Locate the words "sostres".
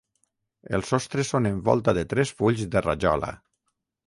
0.93-1.29